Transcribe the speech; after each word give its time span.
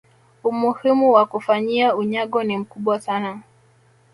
umuhimu 0.49 1.07
wa 1.15 1.23
kukufanyia 1.25 1.95
unyago 1.95 2.43
ni 2.43 2.57
mkubwa 2.57 2.99
sana 2.99 3.39